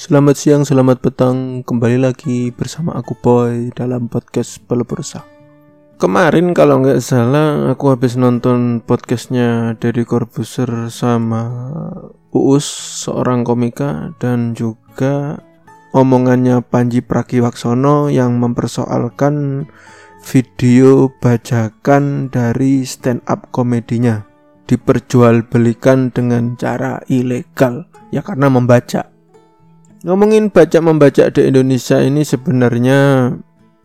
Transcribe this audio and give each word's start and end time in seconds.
Selamat 0.00 0.32
siang, 0.32 0.64
selamat 0.64 1.04
petang. 1.04 1.60
Kembali 1.60 2.00
lagi 2.00 2.48
bersama 2.56 2.96
aku 2.96 3.12
Boy 3.20 3.68
dalam 3.76 4.08
podcast 4.08 4.56
Pelepursa. 4.64 5.28
Kemarin 6.00 6.56
kalau 6.56 6.80
nggak 6.80 7.04
salah 7.04 7.68
aku 7.68 7.92
habis 7.92 8.16
nonton 8.16 8.80
podcastnya 8.80 9.76
Deddy 9.76 10.08
Corbuzier 10.08 10.88
sama 10.88 11.52
Uus 12.32 12.64
seorang 13.04 13.44
komika 13.44 14.16
dan 14.16 14.56
juga 14.56 15.44
omongannya 15.92 16.64
Panji 16.64 17.04
Pragiwaksono 17.04 18.08
yang 18.08 18.40
mempersoalkan 18.40 19.68
video 20.24 21.12
bajakan 21.20 22.32
dari 22.32 22.88
stand 22.88 23.20
up 23.28 23.52
komedinya 23.52 24.24
diperjualbelikan 24.64 26.08
dengan 26.08 26.56
cara 26.56 27.04
ilegal 27.12 27.84
ya 28.08 28.24
karena 28.24 28.48
membaca 28.48 29.19
Ngomongin 30.00 30.48
baca 30.48 30.80
membaca 30.80 31.28
di 31.28 31.44
Indonesia 31.44 32.00
ini 32.00 32.24
sebenarnya 32.24 33.30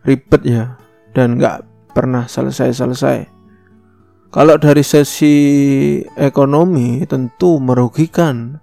ribet 0.08 0.42
ya 0.48 0.80
dan 1.12 1.36
nggak 1.36 1.92
pernah 1.92 2.24
selesai-selesai. 2.24 3.28
Kalau 4.32 4.56
dari 4.56 4.80
sesi 4.80 5.36
ekonomi 6.16 7.04
tentu 7.04 7.60
merugikan, 7.60 8.56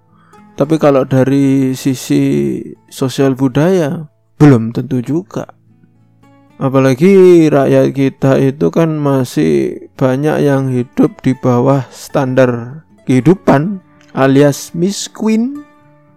tapi 0.58 0.78
kalau 0.82 1.06
dari 1.06 1.74
sisi 1.78 2.58
sosial 2.90 3.38
budaya 3.38 4.06
belum 4.38 4.74
tentu 4.74 4.98
juga. 5.02 5.46
Apalagi 6.58 7.46
rakyat 7.50 7.90
kita 7.90 8.38
itu 8.38 8.70
kan 8.70 8.98
masih 8.98 9.90
banyak 9.98 10.46
yang 10.46 10.70
hidup 10.70 11.18
di 11.22 11.34
bawah 11.34 11.82
standar 11.90 12.82
kehidupan 13.06 13.82
alias 14.14 14.70
miskin 14.70 15.63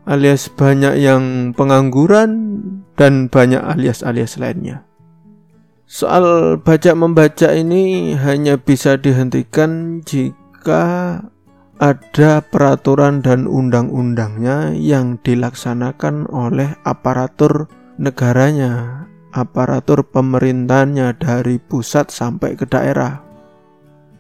alias 0.08 0.48
banyak 0.48 1.04
yang 1.04 1.52
pengangguran 1.52 2.64
dan 2.96 3.28
banyak 3.28 3.60
alias-alias 3.60 4.40
lainnya. 4.40 4.88
Soal 5.88 6.58
baca 6.60 6.92
membaca 6.96 7.52
ini 7.56 8.16
hanya 8.16 8.60
bisa 8.60 9.00
dihentikan 9.00 10.04
jika 10.04 11.24
ada 11.78 12.42
peraturan 12.42 13.22
dan 13.22 13.46
undang-undangnya 13.46 14.74
yang 14.76 15.16
dilaksanakan 15.22 16.28
oleh 16.34 16.74
aparatur 16.84 17.70
negaranya, 18.02 19.06
aparatur 19.32 20.04
pemerintahnya 20.04 21.16
dari 21.16 21.62
pusat 21.62 22.10
sampai 22.10 22.58
ke 22.58 22.66
daerah. 22.66 23.22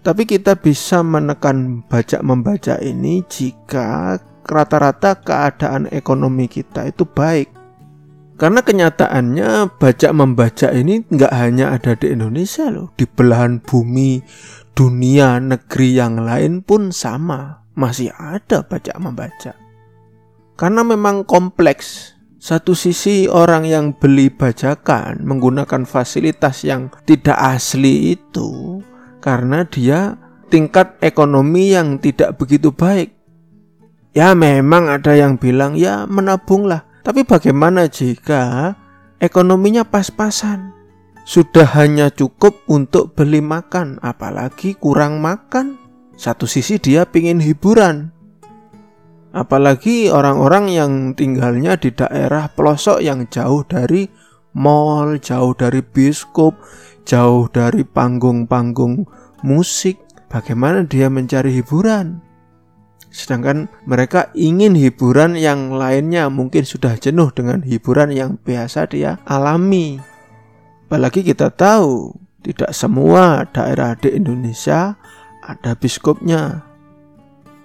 Tapi 0.05 0.23
kita 0.23 0.55
bisa 0.55 1.03
menekan 1.03 1.83
baca 1.83 2.23
membaca 2.23 2.79
ini 2.79 3.25
jika 3.27 4.15
rata-rata 4.47 5.19
keadaan 5.19 5.91
ekonomi 5.91 6.47
kita 6.47 6.87
itu 6.87 7.03
baik. 7.03 7.53
Karena 8.37 8.61
kenyataannya 8.61 9.81
baca 9.81 10.09
membaca 10.13 10.69
ini 10.69 11.01
nggak 11.09 11.33
hanya 11.33 11.73
ada 11.73 11.97
di 11.97 12.13
Indonesia 12.13 12.69
loh, 12.69 12.93
di 12.93 13.09
belahan 13.09 13.57
bumi, 13.57 14.21
dunia, 14.77 15.41
negeri 15.41 15.97
yang 15.97 16.21
lain 16.21 16.61
pun 16.61 16.93
sama, 16.93 17.65
masih 17.73 18.13
ada 18.13 18.61
baca 18.61 18.93
membaca. 19.01 19.57
Karena 20.53 20.81
memang 20.85 21.25
kompleks. 21.25 22.13
Satu 22.37 22.77
sisi 22.77 23.25
orang 23.25 23.65
yang 23.65 23.97
beli 23.97 24.29
bajakan 24.29 25.25
menggunakan 25.25 25.89
fasilitas 25.89 26.61
yang 26.61 26.93
tidak 27.09 27.33
asli 27.33 28.13
itu 28.13 28.79
karena 29.17 29.65
dia 29.65 30.21
tingkat 30.53 31.01
ekonomi 31.01 31.73
yang 31.73 31.97
tidak 31.97 32.37
begitu 32.37 32.69
baik 32.69 33.16
Ya 34.17 34.33
memang 34.33 34.89
ada 34.89 35.13
yang 35.13 35.37
bilang 35.37 35.77
ya 35.77 36.09
menabunglah. 36.09 36.89
Tapi 37.05 37.21
bagaimana 37.21 37.85
jika 37.85 38.73
ekonominya 39.21 39.85
pas-pasan? 39.85 40.73
Sudah 41.21 41.69
hanya 41.77 42.09
cukup 42.09 42.65
untuk 42.65 43.13
beli 43.13 43.45
makan, 43.45 44.01
apalagi 44.01 44.73
kurang 44.73 45.21
makan. 45.21 45.77
Satu 46.17 46.49
sisi 46.49 46.81
dia 46.81 47.05
pingin 47.05 47.37
hiburan. 47.37 48.09
Apalagi 49.37 50.09
orang-orang 50.09 50.73
yang 50.73 50.91
tinggalnya 51.13 51.77
di 51.77 51.93
daerah 51.93 52.49
pelosok 52.49 53.05
yang 53.05 53.29
jauh 53.29 53.61
dari 53.69 54.09
mall, 54.57 55.21
jauh 55.21 55.53
dari 55.53 55.85
bioskop, 55.85 56.57
jauh 57.05 57.45
dari 57.53 57.85
panggung-panggung 57.85 59.05
musik. 59.45 60.01
Bagaimana 60.25 60.89
dia 60.89 61.05
mencari 61.05 61.53
hiburan? 61.61 62.26
Sedangkan 63.17 63.65
mereka 63.89 64.29
ingin 64.37 64.77
hiburan 64.77 65.33
yang 65.33 65.73
lainnya 65.73 66.29
mungkin 66.29 66.69
sudah 66.69 66.93
jenuh 67.01 67.33
dengan 67.33 67.65
hiburan 67.65 68.13
yang 68.13 68.37
biasa 68.37 68.85
dia 68.93 69.17
alami. 69.25 69.97
Apalagi 70.85 71.25
kita 71.25 71.49
tahu 71.49 72.13
tidak 72.45 72.77
semua 72.77 73.49
daerah 73.49 73.97
di 73.97 74.13
Indonesia 74.13 75.01
ada 75.41 75.73
biskupnya. 75.73 76.61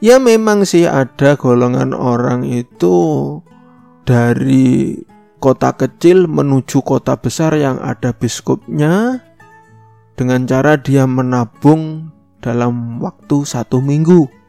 Ya 0.01 0.17
memang 0.17 0.65
sih 0.65 0.89
ada 0.89 1.37
golongan 1.37 1.93
orang 1.93 2.49
itu 2.49 2.97
dari 4.09 4.97
kota 5.37 5.77
kecil 5.77 6.33
menuju 6.33 6.81
kota 6.81 7.21
besar 7.21 7.61
yang 7.61 7.77
ada 7.85 8.17
biskupnya 8.17 9.21
dengan 10.17 10.49
cara 10.49 10.81
dia 10.81 11.05
menabung 11.05 12.09
dalam 12.41 12.99
waktu 13.05 13.45
satu 13.45 13.85
minggu. 13.85 14.42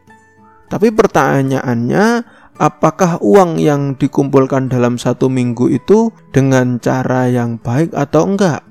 Tapi 0.73 0.89
pertanyaannya, 0.89 2.25
apakah 2.57 3.21
uang 3.21 3.61
yang 3.61 3.93
dikumpulkan 3.93 4.73
dalam 4.73 4.97
satu 4.97 5.29
minggu 5.29 5.69
itu 5.69 6.09
dengan 6.33 6.81
cara 6.81 7.29
yang 7.29 7.61
baik 7.61 7.93
atau 7.93 8.25
enggak? 8.25 8.65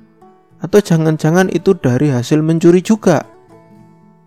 Atau 0.59 0.83
jangan-jangan 0.83 1.47
itu 1.55 1.71
dari 1.79 2.11
hasil 2.11 2.43
mencuri 2.43 2.83
juga? 2.83 3.23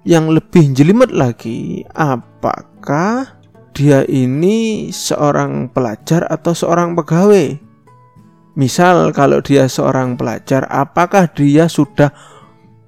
Yang 0.09 0.41
lebih 0.41 0.65
jelimet 0.73 1.13
lagi, 1.13 1.85
apakah 1.93 3.45
dia 3.77 4.09
ini 4.09 4.89
seorang 4.89 5.69
pelajar 5.69 6.25
atau 6.33 6.57
seorang 6.57 6.97
pegawai? 6.97 7.61
Misal 8.57 9.13
kalau 9.13 9.45
dia 9.45 9.69
seorang 9.69 10.17
pelajar, 10.17 10.65
apakah 10.73 11.29
dia 11.29 11.69
sudah 11.69 12.09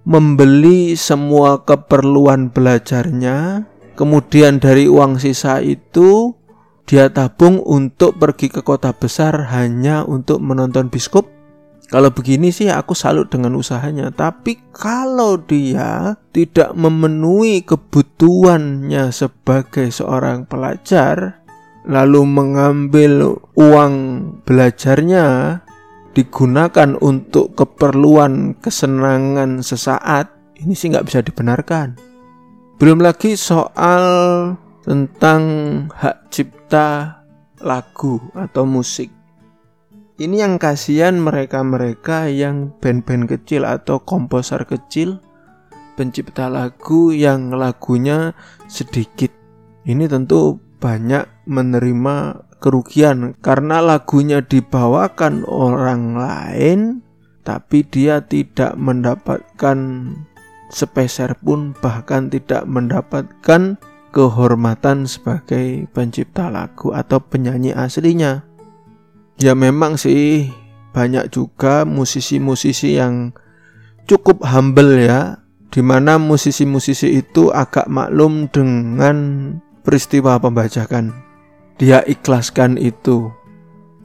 membeli 0.09 0.97
semua 0.97 1.61
keperluan 1.61 2.49
belajarnya 2.49 3.69
Kemudian 3.99 4.63
dari 4.63 4.87
uang 4.87 5.19
sisa 5.19 5.59
itu 5.59 6.31
dia 6.87 7.11
tabung 7.11 7.59
untuk 7.67 8.15
pergi 8.15 8.47
ke 8.47 8.63
kota 8.63 8.95
besar 8.95 9.51
hanya 9.51 10.07
untuk 10.07 10.39
menonton 10.39 10.87
biskop. 10.87 11.27
Kalau 11.91 12.15
begini 12.15 12.55
sih 12.55 12.71
aku 12.71 12.95
salut 12.95 13.27
dengan 13.27 13.59
usahanya, 13.59 14.15
tapi 14.15 14.61
kalau 14.71 15.41
dia 15.43 16.15
tidak 16.31 16.79
memenuhi 16.79 17.67
kebutuhannya 17.67 19.11
sebagai 19.11 19.91
seorang 19.91 20.47
pelajar, 20.47 21.43
lalu 21.89 22.23
mengambil 22.29 23.41
uang 23.57 23.95
belajarnya 24.47 25.59
digunakan 26.15 26.95
untuk 27.03 27.57
keperluan 27.57 28.55
kesenangan 28.63 29.65
sesaat, 29.65 30.31
ini 30.61 30.77
sih 30.77 30.93
nggak 30.93 31.09
bisa 31.09 31.25
dibenarkan. 31.25 31.97
Belum 32.79 33.03
lagi 33.03 33.35
soal 33.35 34.07
tentang 34.87 35.43
hak 35.91 36.31
cipta 36.31 37.27
lagu 37.59 38.23
atau 38.39 38.63
musik. 38.71 39.11
Ini 40.15 40.47
yang 40.47 40.63
kasihan 40.63 41.19
mereka-mereka 41.19 42.31
yang 42.31 42.71
band-band 42.79 43.35
kecil 43.35 43.67
atau 43.67 43.99
komposer 43.99 44.63
kecil 44.63 45.19
pencipta 45.99 46.47
lagu 46.47 47.11
yang 47.11 47.51
lagunya 47.51 48.39
sedikit. 48.71 49.35
Ini 49.83 50.07
tentu 50.07 50.63
banyak 50.79 51.51
menerima 51.51 52.47
kerugian 52.63 53.35
karena 53.43 53.83
lagunya 53.83 54.39
dibawakan 54.39 55.43
orang 55.51 56.15
lain 56.15 57.03
tapi 57.43 57.83
dia 57.83 58.23
tidak 58.23 58.79
mendapatkan 58.79 59.79
sepeser 60.69 61.37
pun 61.41 61.73
bahkan 61.77 62.29
tidak 62.29 62.65
mendapatkan 62.69 63.77
kehormatan 64.13 65.05
sebagai 65.05 65.89
pencipta 65.93 66.49
lagu 66.49 66.93
atau 66.93 67.21
penyanyi 67.21 67.77
aslinya. 67.77 68.45
Ya 69.39 69.55
memang 69.55 70.01
sih 70.01 70.51
banyak 70.97 71.31
juga 71.31 71.85
musisi-musisi 71.85 72.99
yang 72.99 73.37
cukup 74.09 74.43
humble 74.43 74.99
ya, 74.99 75.41
di 75.69 75.85
mana 75.85 76.17
musisi-musisi 76.17 77.21
itu 77.21 77.53
agak 77.53 77.87
maklum 77.87 78.51
dengan 78.51 79.17
peristiwa 79.85 80.41
pembajakan. 80.41 81.15
Dia 81.79 82.03
ikhlaskan 82.03 82.75
itu 82.81 83.31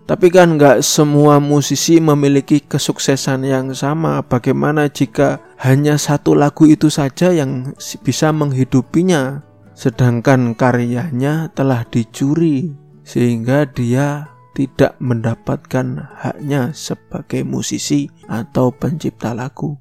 tapi 0.04 0.27
kan 0.27 0.60
nggak 0.60 0.83
semua 0.83 1.39
musisi 1.39 2.04
memiliki 2.04 2.60
kesuksesan 2.60 3.48
yang 3.48 3.71
sama. 3.71 4.19
Bagaimana 4.19 4.92
jika 4.92 5.39
hanya 5.63 5.95
satu 5.95 6.36
lagu 6.36 6.68
itu 6.68 6.92
saja 6.92 7.31
yang 7.31 7.71
bisa 8.04 8.36
menghidupinya, 8.36 9.48
sedangkan 9.71 10.60
karyanya 10.60 11.56
telah 11.56 11.88
dicuri 11.88 12.75
sehingga 13.07 13.63
dia 13.71 14.27
tidak 14.51 15.00
mendapatkan 15.00 16.12
haknya 16.19 16.75
sebagai 16.75 17.48
musisi 17.48 18.12
atau 18.27 18.75
pencipta 18.75 19.31
lagu. 19.31 19.80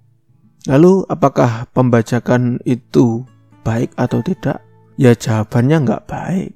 Lalu 0.70 1.02
apakah 1.10 1.66
pembajakan 1.74 2.62
itu 2.62 3.26
baik 3.66 3.90
atau 3.98 4.22
tidak? 4.22 4.62
Ya 4.94 5.18
jawabannya 5.18 5.82
nggak 5.82 6.06
baik. 6.06 6.52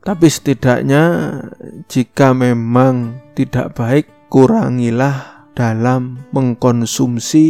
Tapi 0.00 0.26
setidaknya 0.32 1.04
jika 1.92 2.32
memang 2.32 3.20
tidak 3.36 3.76
baik, 3.76 4.08
kurangilah 4.32 5.29
dalam 5.54 6.22
mengkonsumsi 6.30 7.46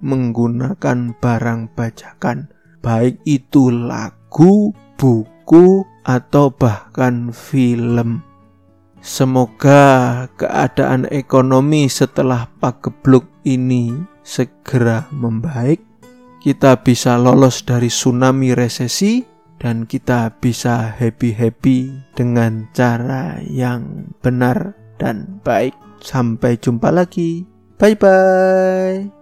menggunakan 0.00 1.14
barang 1.18 1.72
bajakan. 1.76 2.52
Baik 2.82 3.22
itu 3.24 3.70
lagu, 3.70 4.74
buku, 4.98 5.86
atau 6.02 6.50
bahkan 6.50 7.30
film. 7.30 8.22
Semoga 9.02 10.26
keadaan 10.38 11.10
ekonomi 11.10 11.90
setelah 11.90 12.46
pagebluk 12.62 13.26
ini 13.42 13.90
segera 14.22 15.10
membaik. 15.10 15.82
Kita 16.42 16.82
bisa 16.82 17.18
lolos 17.18 17.62
dari 17.62 17.90
tsunami 17.90 18.54
resesi 18.54 19.22
dan 19.62 19.86
kita 19.86 20.38
bisa 20.42 20.90
happy-happy 20.98 22.10
dengan 22.18 22.66
cara 22.74 23.38
yang 23.46 24.10
benar 24.18 24.74
dan 24.98 25.38
baik. 25.46 25.74
Sampai 26.02 26.58
jumpa 26.58 26.90
lagi. 26.90 27.46
Bye 27.78 27.94
bye. 27.96 29.21